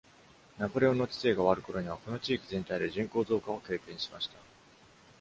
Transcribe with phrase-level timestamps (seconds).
[0.57, 4.33] ナポレオンの治世が終わる頃には、この地域全体で人口増加を経験しました。